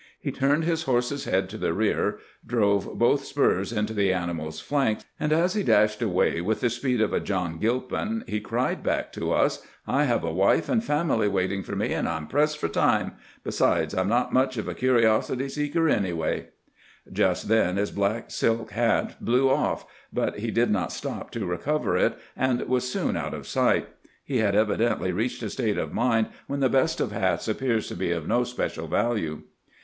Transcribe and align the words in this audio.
He 0.19 0.31
turned 0.31 0.65
bis 0.65 0.85
borse's 0.85 1.27
bead 1.27 1.47
to 1.49 1.59
tbe 1.59 1.77
rear, 1.77 2.17
drove 2.43 2.85
botb 2.97 3.19
spurs 3.19 3.71
into 3.71 3.93
tbe 3.93 4.11
ani 4.11 4.33
mal's 4.33 4.59
flanks, 4.59 5.05
and 5.19 5.31
as 5.31 5.53
be 5.53 5.63
dasbed 5.63 6.01
away 6.01 6.39
witb 6.39 6.59
tbe 6.63 6.71
speed 6.71 7.01
of 7.01 7.13
a 7.13 7.19
Jobn 7.19 7.59
Grilpin, 7.61 8.23
be 8.25 8.39
cried 8.39 8.81
back 8.81 9.13
to 9.13 9.31
us: 9.31 9.63
"I 9.87 10.07
bave 10.07 10.23
a 10.23 10.33
wife 10.33 10.69
and 10.69 10.83
family 10.83 11.27
waiting 11.27 11.61
for 11.61 11.75
me, 11.75 11.93
and 11.93 12.09
I 12.09 12.17
'm 12.17 12.25
pressed 12.25 12.57
for 12.57 12.67
time. 12.67 13.11
Be 13.43 13.51
sides, 13.51 13.93
I 13.93 13.99
'm 14.01 14.07
not 14.09 14.33
mucb 14.33 14.57
of 14.57 14.67
a 14.67 14.73
curiosity 14.73 15.47
seeker 15.49 15.87
anyway." 15.87 16.47
Just 17.13 17.47
tben 17.47 17.75
bis 17.75 17.91
black 17.91 18.31
silk 18.31 18.71
bat 18.71 19.23
blew 19.23 19.51
off, 19.51 19.85
but 20.11 20.35
be 20.35 20.49
did 20.49 20.71
not 20.71 20.91
stop 20.91 21.29
to 21.29 21.45
recover 21.45 21.95
it, 21.95 22.17
and 22.35 22.61
ly^ 22.61 22.77
s 22.77 22.85
soon 22.85 23.15
out 23.15 23.35
of 23.35 23.43
sigbt. 23.43 23.85
He 24.23 24.39
bad 24.41 24.55
evidently 24.55 25.11
reacbed 25.13 25.43
a 25.43 25.49
state 25.51 25.77
of 25.77 25.93
mind 25.93 26.29
wben 26.49 26.59
tbe 26.67 26.71
best 26.71 26.99
of 26.99 27.11
bats 27.11 27.47
appears 27.47 27.87
to 27.89 27.95
be 27.95 28.11
of 28.11 28.27
no 28.27 28.43
special 28.43 28.87
value. 28.87 29.43